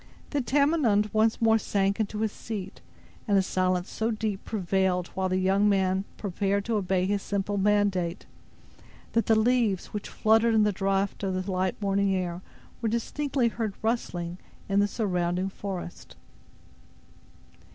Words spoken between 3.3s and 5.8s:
a silence so deep prevailed while the young